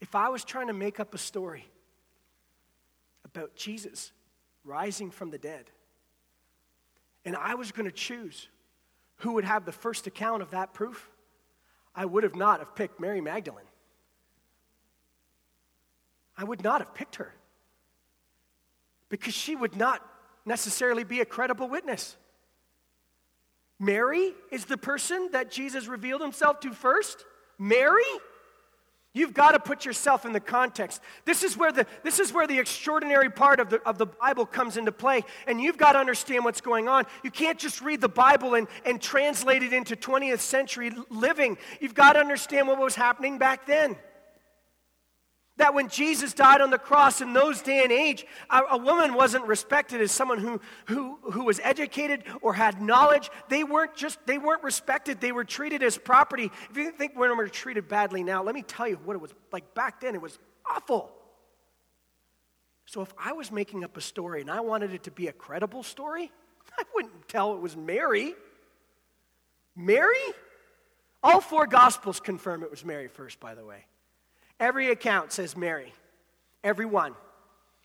[0.00, 1.66] if I was trying to make up a story
[3.24, 4.12] about Jesus
[4.62, 5.64] rising from the dead,
[7.24, 8.46] and I was going to choose
[9.16, 11.10] who would have the first account of that proof,
[11.92, 13.66] I would have not have picked Mary Magdalene.
[16.38, 17.34] I would not have picked her
[19.08, 20.08] because she would not
[20.44, 22.16] necessarily be a credible witness.
[23.78, 27.24] Mary is the person that Jesus revealed himself to first.
[27.58, 28.02] Mary?
[29.16, 31.00] You've got to put yourself in the context.
[31.24, 34.44] This is where the, this is where the extraordinary part of the, of the Bible
[34.44, 35.24] comes into play.
[35.46, 37.06] And you've got to understand what's going on.
[37.24, 41.56] You can't just read the Bible and, and translate it into 20th century living.
[41.80, 43.96] You've got to understand what was happening back then.
[45.58, 49.14] That when Jesus died on the cross in those day and age, a, a, woman
[49.14, 53.30] wasn't respected as someone who, who, who was educated or had knowledge.
[53.48, 55.18] They weren't just, they weren't respected.
[55.18, 56.50] They were treated as property.
[56.70, 59.32] If you think women are treated badly now, let me tell you what it was
[59.50, 60.14] like back then.
[60.14, 60.38] It was
[60.70, 61.10] awful.
[62.84, 65.32] So if I was making up a story and I wanted it to be a
[65.32, 66.30] credible story,
[66.78, 68.34] I wouldn't tell it was Mary.
[69.74, 70.14] Mary?
[71.22, 73.86] All four gospels confirm it was Mary first, by the way.
[74.58, 75.92] Every account says Mary.
[76.64, 77.14] Every one.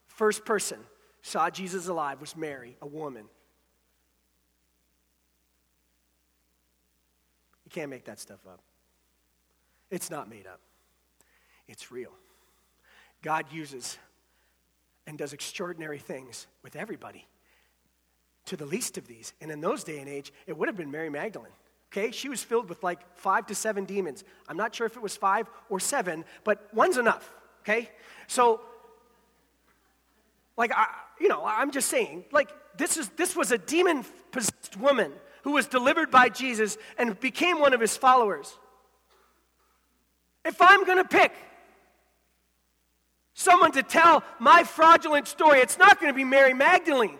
[0.07, 0.79] First person
[1.21, 3.25] saw Jesus alive was Mary, a woman.
[7.65, 8.59] You can't make that stuff up.
[9.89, 10.59] It's not made up,
[11.67, 12.11] it's real.
[13.21, 13.99] God uses
[15.05, 17.27] and does extraordinary things with everybody.
[18.45, 19.33] To the least of these.
[19.39, 21.51] And in those day and age, it would have been Mary Magdalene.
[21.91, 24.23] Okay, she was filled with like five to seven demons.
[24.47, 27.33] I'm not sure if it was five or seven, but one's enough.
[27.63, 27.89] Okay,
[28.27, 28.61] so
[30.55, 30.87] like I,
[31.19, 35.11] you know, I'm just saying, like this is this was a demon possessed woman
[35.43, 38.57] who was delivered by Jesus and became one of his followers.
[40.45, 41.33] If I'm going to pick
[43.33, 47.17] someone to tell my fraudulent story, it's not going to be Mary Magdalene.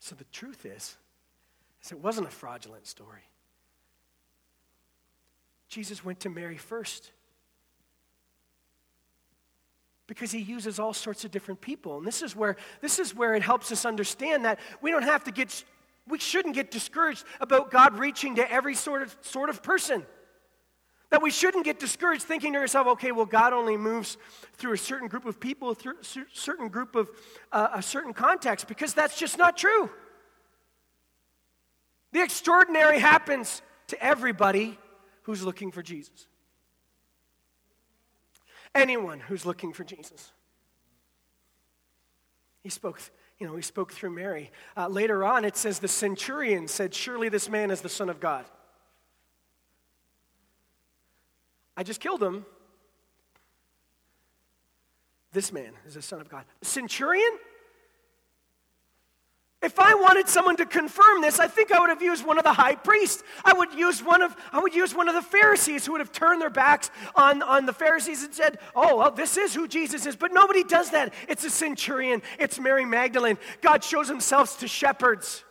[0.00, 0.96] So the truth is,
[1.84, 3.22] is it wasn't a fraudulent story.
[5.68, 7.12] Jesus went to Mary first.
[10.06, 11.98] Because he uses all sorts of different people.
[11.98, 15.22] And this is where this is where it helps us understand that we don't have
[15.24, 15.64] to get
[16.08, 20.04] we shouldn't get discouraged about God reaching to every sort of sort of person.
[21.10, 24.16] That we shouldn't get discouraged thinking to ourselves, okay, well, God only moves
[24.54, 27.10] through a certain group of people, through a certain group of
[27.50, 29.90] uh, a certain context, because that's just not true.
[32.12, 34.78] The extraordinary happens to everybody
[35.22, 36.26] who's looking for Jesus.
[38.74, 40.32] Anyone who's looking for Jesus.
[42.62, 43.00] He spoke,
[43.38, 44.50] you know, he spoke through Mary.
[44.76, 48.20] Uh, later on, it says the centurion said, Surely this man is the Son of
[48.20, 48.44] God.
[51.80, 52.44] I just killed him.
[55.32, 56.44] This man is the Son of God.
[56.60, 57.38] Centurion?
[59.62, 62.44] If I wanted someone to confirm this, I think I would have used one of
[62.44, 63.22] the high priests.
[63.46, 66.12] I would use one of, I would use one of the Pharisees who would have
[66.12, 70.04] turned their backs on, on the Pharisees and said, Oh, well, this is who Jesus
[70.04, 70.16] is.
[70.16, 71.14] But nobody does that.
[71.30, 73.38] It's a centurion, it's Mary Magdalene.
[73.62, 75.44] God shows himself to shepherds.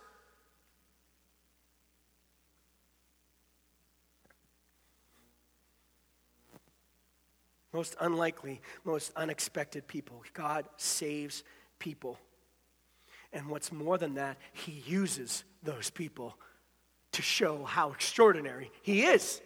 [7.72, 10.22] Most unlikely, most unexpected people.
[10.34, 11.44] God saves
[11.78, 12.18] people.
[13.32, 16.36] And what's more than that, he uses those people
[17.12, 19.40] to show how extraordinary he is.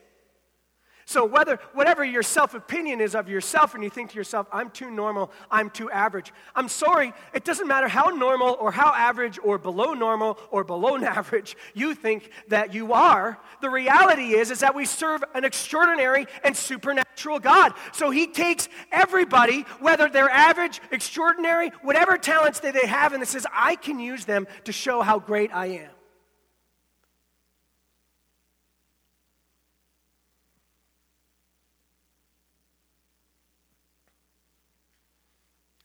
[1.07, 4.91] So whether whatever your self-opinion is of yourself and you think to yourself, I'm too
[4.91, 6.33] normal, I'm too average.
[6.55, 10.97] I'm sorry, it doesn't matter how normal or how average or below normal or below
[11.05, 13.39] average you think that you are.
[13.61, 17.73] The reality is is that we serve an extraordinary and supernatural God.
[17.93, 23.47] So he takes everybody, whether they're average, extraordinary, whatever talents that they have, and says,
[23.53, 25.94] I can use them to show how great I am.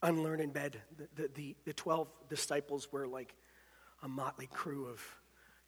[0.02, 0.82] Unlearned bed.
[0.98, 3.36] The, the, the, the 12 disciples were like
[4.04, 5.02] a motley crew of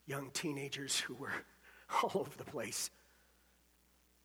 [0.06, 1.32] young teenagers who were
[2.02, 2.90] all over the place.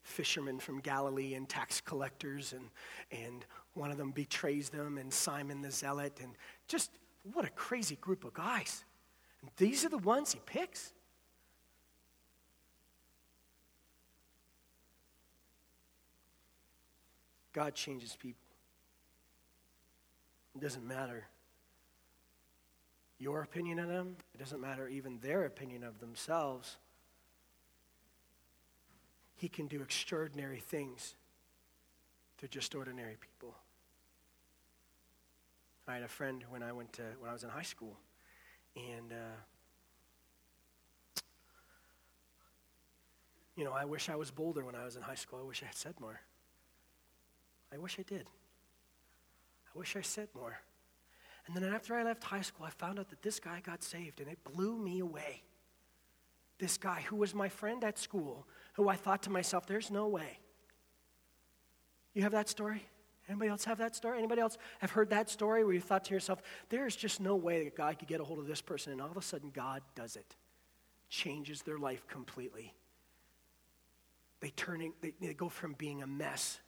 [0.02, 2.70] Fishermen from Galilee and tax collectors, and,
[3.10, 3.44] and
[3.74, 6.32] one of them betrays them, and Simon the Zealot, and
[6.66, 6.90] just
[7.34, 8.84] what a crazy group of guys.
[9.42, 10.94] And these are the ones he picks.
[17.52, 18.47] God changes people.
[20.58, 21.28] It doesn't matter
[23.20, 26.78] your opinion of them, it doesn't matter even their opinion of themselves.
[29.36, 31.14] He can do extraordinary things
[32.38, 33.54] to just ordinary people.
[35.86, 37.96] I had a friend when I went to when I was in high school,
[38.74, 39.36] and uh,
[43.54, 45.38] you know, I wish I was bolder when I was in high school.
[45.38, 46.20] I wish I had said more.
[47.72, 48.26] I wish I did.
[49.78, 50.58] I wish I said more.
[51.46, 54.18] And then after I left high school, I found out that this guy got saved,
[54.18, 55.44] and it blew me away.
[56.58, 60.08] This guy who was my friend at school, who I thought to myself, there's no
[60.08, 60.40] way.
[62.12, 62.88] You have that story?
[63.28, 64.18] Anybody else have that story?
[64.18, 67.62] Anybody else have heard that story where you thought to yourself, there's just no way
[67.62, 69.82] that God could get a hold of this person, and all of a sudden God
[69.94, 70.34] does it,
[71.08, 72.74] changes their life completely.
[74.40, 76.58] They turn, they, they go from being a mess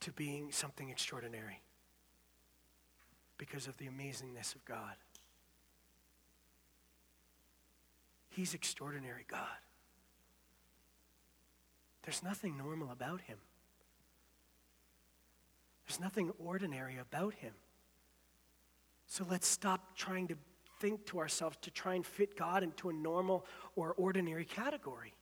[0.00, 1.62] to being something extraordinary
[3.36, 4.96] because of the amazingness of God.
[8.28, 9.58] He's extraordinary God.
[12.02, 13.38] There's nothing normal about him.
[15.86, 17.52] There's nothing ordinary about him.
[19.06, 20.36] So let's stop trying to
[20.80, 25.14] think to ourselves to try and fit God into a normal or ordinary category.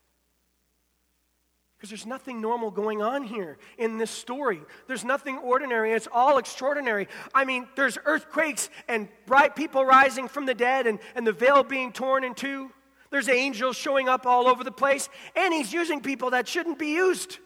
[1.77, 4.63] Because there's nothing normal going on here in this story.
[4.87, 5.93] There's nothing ordinary.
[5.93, 7.07] It's all extraordinary.
[7.35, 11.63] I mean, there's earthquakes and bright people rising from the dead and, and the veil
[11.63, 12.71] being torn in two.
[13.11, 15.09] There's angels showing up all over the place.
[15.37, 17.39] And he's using people that shouldn't be used.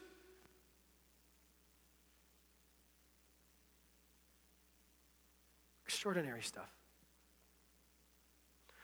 [5.87, 6.71] Extraordinary stuff.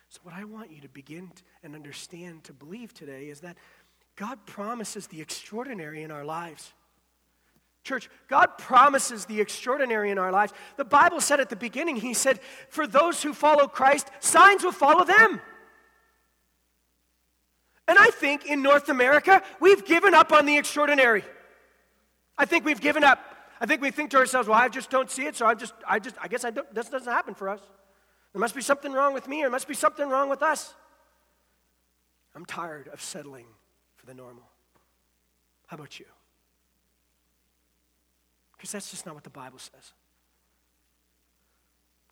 [0.08, 1.30] So, what I want you to begin
[1.62, 3.56] and understand to believe today is that
[4.16, 6.72] God promises the extraordinary in our lives.
[7.84, 10.52] Church, God promises the extraordinary in our lives.
[10.76, 14.72] The Bible said at the beginning, He said, For those who follow Christ, signs will
[14.72, 15.40] follow them.
[17.86, 21.22] And I think in North America, we've given up on the extraordinary.
[22.36, 23.20] I think we've given up.
[23.60, 25.72] I think we think to ourselves, well, I just don't see it, so I just,
[25.86, 27.60] I just, I guess I don't, this doesn't happen for us.
[28.32, 30.74] There must be something wrong with me, or there must be something wrong with us.
[32.34, 33.46] I'm tired of settling
[34.06, 34.44] the normal.
[35.66, 36.06] How about you?
[38.56, 39.92] Because that's just not what the Bible says.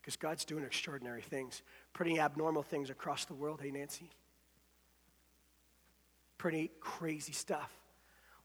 [0.00, 1.62] Because God's doing extraordinary things,
[1.94, 4.10] pretty abnormal things across the world, hey, Nancy?
[6.36, 7.70] Pretty crazy stuff.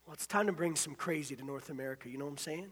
[0.05, 2.71] Well, it's time to bring some crazy to North America, you know what I'm saying?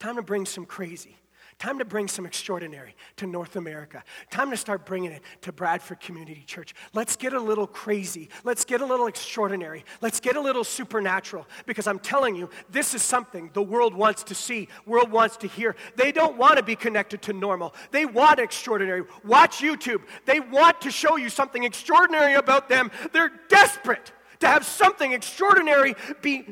[0.00, 1.16] Time to bring some crazy.
[1.60, 4.02] Time to bring some extraordinary to North America.
[4.30, 6.74] Time to start bringing it to Bradford Community Church.
[6.94, 8.30] Let's get a little crazy.
[8.44, 9.84] Let's get a little extraordinary.
[10.00, 14.22] Let's get a little supernatural because I'm telling you, this is something the world wants
[14.22, 15.76] to see, world wants to hear.
[15.96, 17.74] They don't want to be connected to normal.
[17.90, 19.02] They want extraordinary.
[19.22, 20.00] Watch YouTube.
[20.24, 22.90] They want to show you something extraordinary about them.
[23.12, 26.44] They're desperate to have something extraordinary be,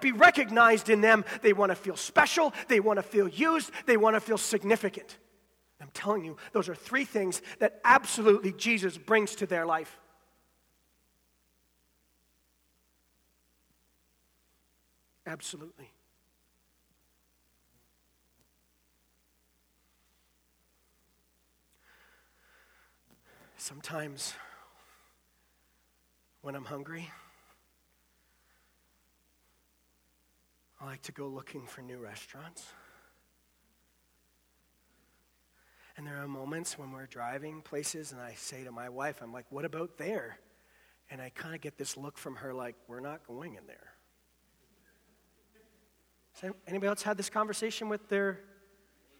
[0.00, 1.24] be recognized in them.
[1.42, 5.18] They want to feel special, they want to feel used, they want to feel significant.
[5.80, 9.98] I'm telling you, those are three things that absolutely Jesus brings to their life.
[15.26, 15.90] Absolutely.
[23.56, 24.34] Sometimes
[26.42, 27.10] when I'm hungry,
[30.80, 32.64] I like to go looking for new restaurants.
[35.96, 39.32] And there are moments when we're driving places, and I say to my wife, I'm
[39.32, 40.38] like, what about there?
[41.10, 43.92] And I kind of get this look from her like, we're not going in there.
[46.40, 48.38] Has anybody else had this conversation with their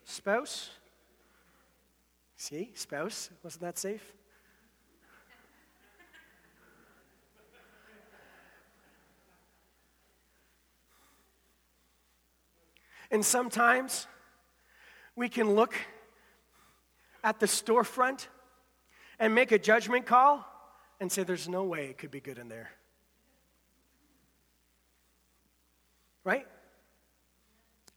[0.04, 0.70] spouse?
[2.36, 4.14] See, spouse, wasn't that safe?
[13.10, 14.06] And sometimes
[15.16, 15.74] we can look
[17.22, 18.26] at the storefront
[19.18, 20.46] and make a judgment call
[21.00, 22.70] and say, there's no way it could be good in there.
[26.24, 26.46] Right?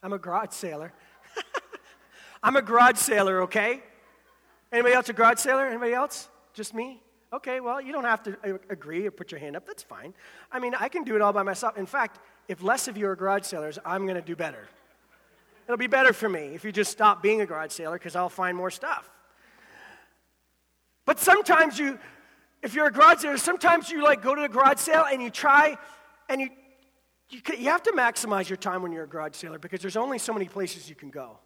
[0.01, 0.93] I'm a garage sailor.
[2.43, 3.81] I'm a garage sailor, okay?
[4.71, 5.67] Anybody else a garage sailor?
[5.67, 6.29] Anybody else?
[6.53, 7.01] Just me?
[7.31, 9.65] Okay, well, you don't have to agree or put your hand up.
[9.65, 10.13] That's fine.
[10.51, 11.77] I mean, I can do it all by myself.
[11.77, 14.67] In fact, if less of you are garage sailors, I'm going to do better.
[15.65, 18.29] It'll be better for me if you just stop being a garage sailor because I'll
[18.29, 19.09] find more stuff.
[21.05, 21.99] But sometimes you,
[22.61, 25.29] if you're a garage sailor, sometimes you like go to the garage sale and you
[25.29, 25.77] try
[26.29, 26.49] and you,
[27.29, 30.17] you, you have to maximize your time when you're a garage sailor because there's only
[30.17, 31.39] so many places you can go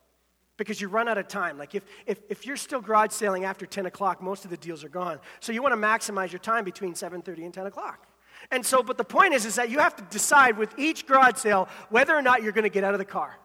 [0.57, 1.57] because you run out of time.
[1.57, 4.83] Like if, if, if you're still garage sailing after 10 o'clock, most of the deals
[4.83, 5.19] are gone.
[5.39, 8.07] So you want to maximize your time between 7.30 and 10 o'clock.
[8.51, 11.37] And so, but the point is, is that you have to decide with each garage
[11.37, 13.37] sale whether or not you're going to get out of the car.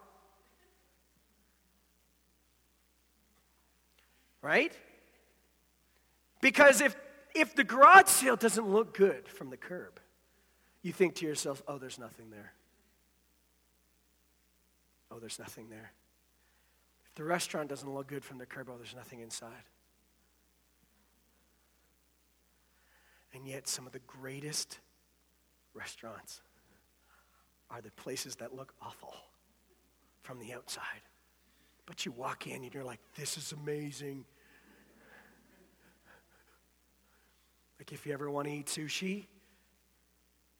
[4.43, 4.73] Right?
[6.41, 6.95] Because if,
[7.33, 9.99] if the garage sale doesn't look good from the curb,
[10.83, 12.53] you think to yourself, oh, there's nothing there.
[15.09, 15.93] Oh, there's nothing there.
[17.05, 19.51] If the restaurant doesn't look good from the curb, oh, there's nothing inside.
[23.33, 24.79] And yet, some of the greatest
[25.73, 26.41] restaurants
[27.71, 29.15] are the places that look awful
[30.21, 31.01] from the outside.
[31.85, 34.25] But you walk in and you're like, this is amazing.
[37.83, 39.25] Like if you ever want to eat sushi,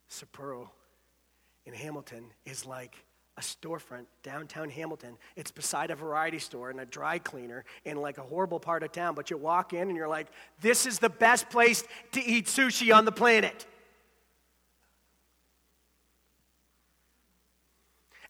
[0.10, 0.68] Sapporo
[1.66, 2.98] in Hamilton is like
[3.38, 5.16] a storefront downtown Hamilton.
[5.38, 8.92] It's beside a variety store and a dry cleaner in like a horrible part of
[8.92, 9.16] town.
[9.16, 10.28] But you walk in and you're like,
[10.60, 13.68] this is the best place to eat sushi on the planet.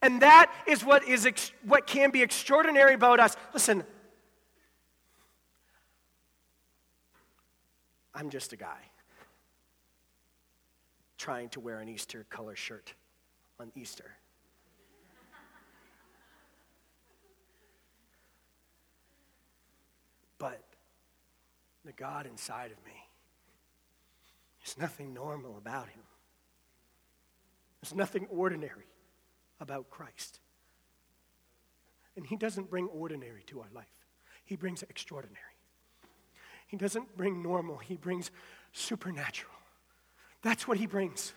[0.03, 3.35] And that is what, is ex- what can be extraordinary about us.
[3.55, 3.85] Listen,
[8.15, 8.89] I'm just a guy
[11.17, 12.93] trying to wear an Easter color shirt
[13.59, 14.11] on Easter.
[20.37, 20.61] but
[21.85, 22.91] the God inside of me,
[24.59, 26.03] there's nothing normal about him.
[27.81, 28.87] There's nothing ordinary
[29.61, 30.41] about Christ.
[32.17, 33.87] And he doesn't bring ordinary to our life,
[34.43, 35.52] he brings extraordinary.
[36.73, 38.31] He doesn't bring normal, he brings
[38.71, 39.53] supernatural.
[40.41, 41.31] That's what he brings.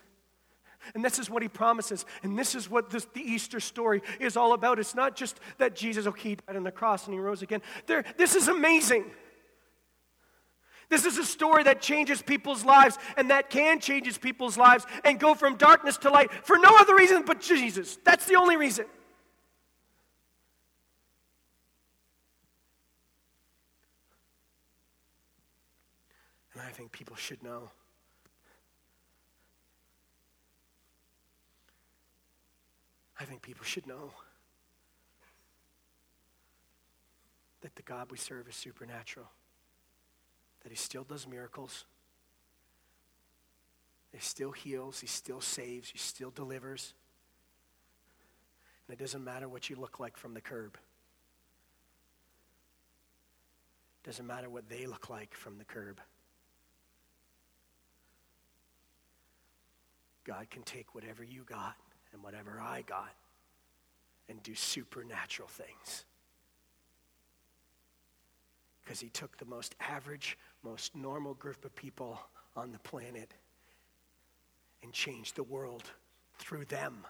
[0.95, 2.07] And this is what he promises.
[2.23, 4.79] And this is what this, the Easter story is all about.
[4.79, 7.61] It's not just that Jesus, okay, he died on the cross and he rose again.
[7.85, 9.05] There, this is amazing.
[10.89, 15.21] This is a story that changes people's lives and that can change people's lives and
[15.21, 17.99] go from darkness to light for no other reason but Jesus.
[18.07, 18.87] That's the only reason.
[26.77, 27.71] Think people should know
[33.19, 34.11] I think people should know
[37.63, 39.27] that the God we serve is supernatural,
[40.63, 41.87] that He still does miracles,
[44.13, 46.93] He still heals, He still saves, He still delivers.
[48.87, 50.77] And it doesn't matter what you look like from the curb.
[54.05, 56.01] It doesn't matter what they look like from the curb.
[60.27, 61.77] God can take whatever you got
[62.13, 63.15] and whatever I got
[64.29, 66.05] and do supernatural things.
[68.83, 72.19] Because he took the most average, most normal group of people
[72.57, 73.33] on the planet
[74.83, 75.85] and changed the world
[76.39, 77.07] through them.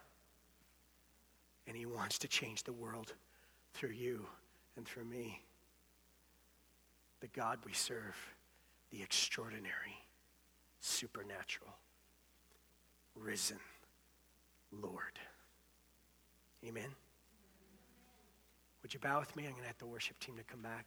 [1.67, 3.15] And he wants to change the world
[3.75, 4.27] through you
[4.77, 5.43] and through me.
[7.21, 8.17] The God we serve,
[8.91, 10.07] the extraordinary,
[10.81, 11.75] supernatural,
[13.19, 13.59] risen
[14.73, 15.19] Lord.
[16.67, 16.91] Amen.
[18.83, 19.45] Would you bow with me?
[19.45, 20.87] I'm going to have the worship team to come back.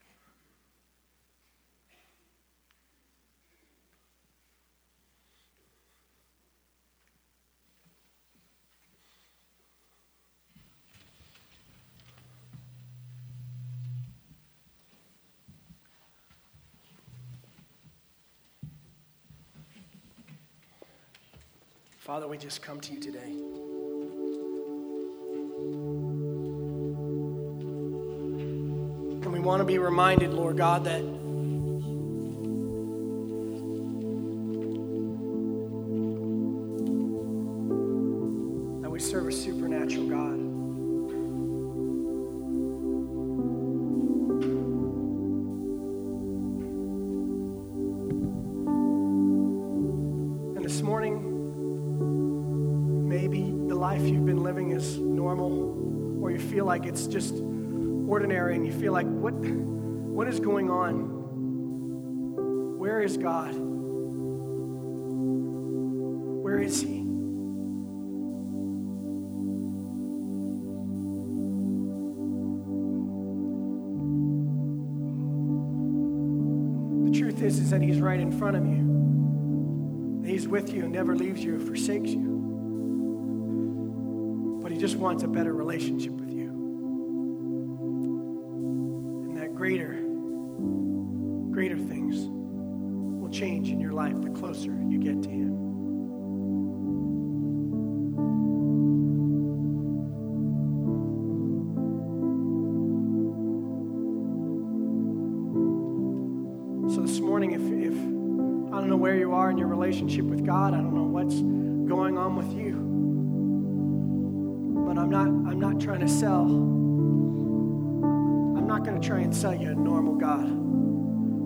[22.09, 23.19] Father, we just come to you today.
[29.21, 31.03] And we want to be reminded, Lord God, that
[54.49, 59.35] living is normal, or you feel like it's just ordinary, and you feel like, what,
[59.35, 61.19] what is going on?
[62.79, 63.53] Where is God?
[66.43, 67.05] Where is He?
[77.05, 80.23] The truth is, is that He's right in front of you.
[80.25, 82.38] He's with you and never leaves you or forsakes you.
[84.79, 86.18] Just wants a better relationship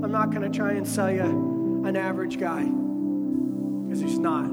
[0.03, 4.49] I'm not going to try and sell you an average guy because he's not.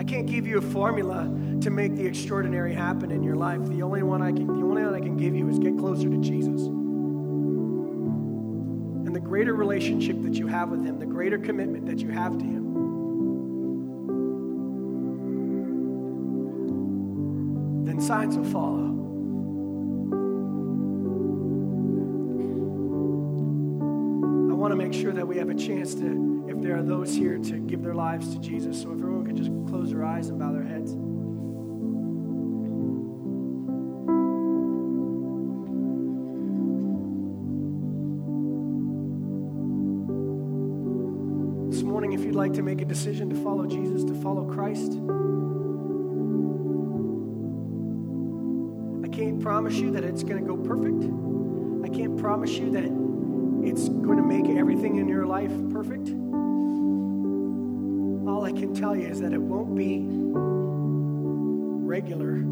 [0.00, 3.64] I can't give you a formula to make the extraordinary happen in your life.
[3.66, 6.10] The only one I can the only one I can give you is get closer
[6.10, 6.62] to Jesus.
[9.06, 12.36] And the greater relationship that you have with him, the greater commitment that you have
[12.36, 12.74] to him,
[17.86, 19.03] then signs will follow.
[24.78, 27.58] To make sure that we have a chance to, if there are those here, to
[27.58, 28.82] give their lives to Jesus.
[28.82, 30.92] So if everyone could just close their eyes and bow their heads.
[41.72, 44.92] This morning, if you'd like to make a decision to follow Jesus, to follow Christ,
[49.04, 51.04] I can't promise you that it's going to go perfect.
[51.84, 53.03] I can't promise you that
[53.64, 56.10] it's going to make everything in your life perfect.
[58.28, 60.04] All I can tell you is that it won't be
[61.86, 62.42] regular.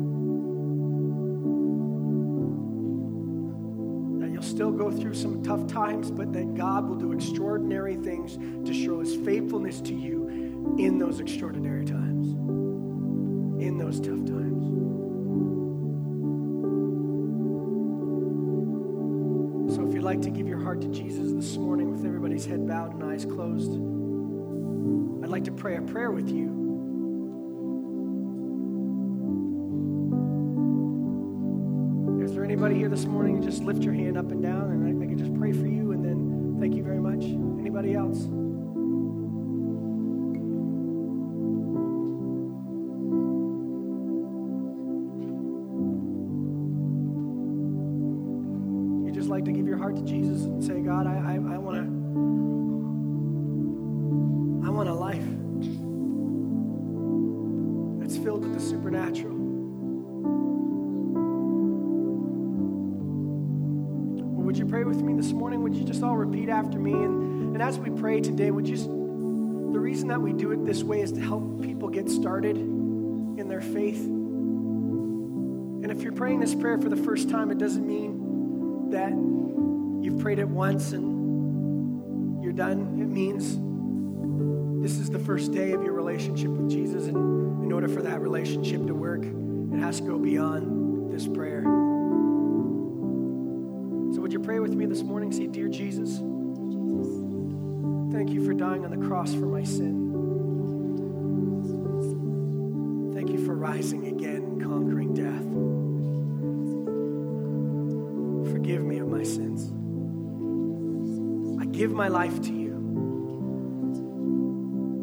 [4.20, 8.38] That you'll still go through some tough times, but that God will do extraordinary things
[8.66, 12.28] to show his faithfulness to you in those extraordinary times,
[13.62, 14.62] in those tough times.
[19.74, 22.66] So if you'd like to give your heart to Jesus this morning with everybody's head
[22.66, 23.72] bowed and eyes closed,
[25.22, 26.46] I'd like to pray a prayer with you.
[32.24, 33.42] Is there anybody here this morning?
[33.42, 35.92] Just lift your hand up and down, and I, I can just pray for you,
[35.92, 37.22] and then thank you very much.
[37.22, 38.26] Anybody else?
[72.22, 73.98] Started in their faith.
[73.98, 79.10] And if you're praying this prayer for the first time, it doesn't mean that
[80.04, 83.00] you've prayed it once and you're done.
[83.00, 83.58] It means
[84.84, 87.06] this is the first day of your relationship with Jesus.
[87.06, 91.62] And in order for that relationship to work, it has to go beyond this prayer.
[94.14, 95.32] So, would you pray with me this morning?
[95.32, 96.18] Say, Dear Jesus,
[98.14, 100.01] thank you for dying on the cross for my sin.
[103.72, 105.46] Rising again, conquering death.
[108.52, 109.72] Forgive me of my sins.
[111.58, 112.72] I give my life to you.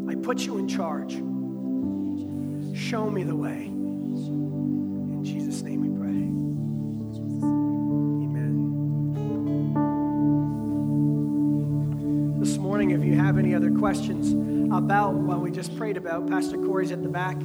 [0.07, 1.13] I put you in charge.
[2.77, 3.65] Show me the way.
[3.65, 6.19] In Jesus' name we pray.
[8.27, 8.53] Amen.
[12.39, 14.33] This morning, if you have any other questions
[14.71, 17.37] about what we just prayed about, Pastor Corey's at the back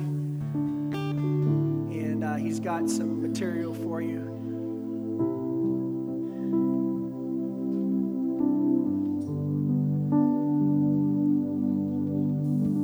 [2.55, 4.31] he's got some material for you.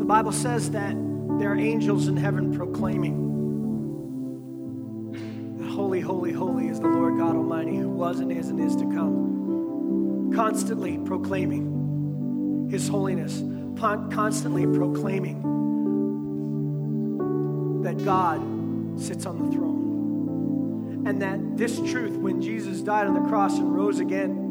[0.00, 0.96] The Bible says that
[1.38, 3.28] there are angels in heaven proclaiming
[5.72, 8.82] holy, holy, holy is the Lord God Almighty who was and is and is to
[8.86, 10.32] come.
[10.34, 13.40] Constantly proclaiming his holiness,
[13.78, 15.42] constantly proclaiming
[17.84, 18.49] that God
[19.00, 21.04] sits on the throne.
[21.06, 24.48] And that this truth, when Jesus died on the cross and rose again,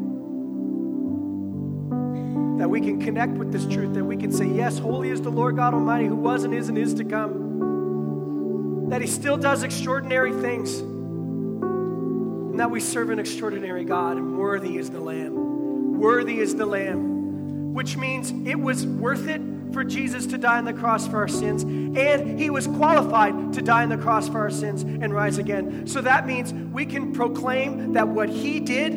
[2.58, 5.30] that we can connect with this truth, that we can say, Yes, holy is the
[5.30, 8.88] Lord God Almighty who was and is and is to come.
[8.90, 10.80] That He still does extraordinary things.
[10.80, 15.98] And that we serve an extraordinary God, and worthy is the Lamb.
[15.98, 17.72] Worthy is the Lamb.
[17.72, 19.40] Which means it was worth it
[19.72, 23.62] for Jesus to die on the cross for our sins, and he was qualified to
[23.62, 25.86] die on the cross for our sins and rise again.
[25.86, 28.92] So that means we can proclaim that what he did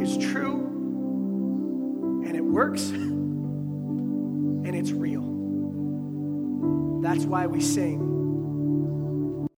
[0.00, 0.64] is true
[2.26, 5.22] and it works and it's real.
[7.02, 8.15] That's why we sing